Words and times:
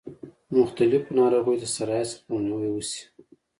مختلفو 0.57 1.09
ناروغیو 1.19 1.61
د 1.61 1.65
سرایت 1.75 2.07
څخه 2.11 2.23
مخنیوی 2.31 2.69
وشي. 2.71 3.01